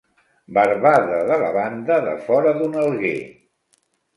Barbada 0.57 1.19
de 1.27 1.35
la 1.43 1.51
banda 1.57 1.99
de 2.09 2.17
fora 2.25 2.57
d'un 2.63 2.81
alguer. 2.89 3.17